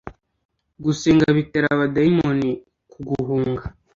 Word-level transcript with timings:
gusenga 0.83 1.25
bitera 1.37 1.67
abadayimoni 1.75 2.49
kuguhunga 2.91 3.63